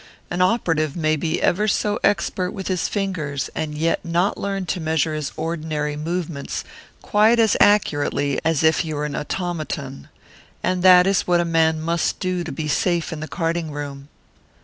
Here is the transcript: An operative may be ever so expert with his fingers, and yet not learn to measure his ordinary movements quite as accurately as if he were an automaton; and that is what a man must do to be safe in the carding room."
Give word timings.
An 0.31 0.41
operative 0.41 0.95
may 0.95 1.15
be 1.15 1.39
ever 1.43 1.67
so 1.67 1.99
expert 2.03 2.49
with 2.53 2.69
his 2.69 2.87
fingers, 2.87 3.51
and 3.53 3.77
yet 3.77 4.03
not 4.03 4.35
learn 4.35 4.65
to 4.65 4.79
measure 4.79 5.13
his 5.13 5.31
ordinary 5.37 5.95
movements 5.95 6.63
quite 7.03 7.37
as 7.37 7.55
accurately 7.59 8.39
as 8.43 8.63
if 8.63 8.79
he 8.79 8.95
were 8.95 9.05
an 9.05 9.15
automaton; 9.15 10.09
and 10.63 10.81
that 10.81 11.05
is 11.05 11.27
what 11.27 11.39
a 11.39 11.45
man 11.45 11.79
must 11.79 12.19
do 12.19 12.43
to 12.43 12.51
be 12.51 12.67
safe 12.67 13.13
in 13.13 13.19
the 13.19 13.27
carding 13.27 13.69
room." 13.69 14.09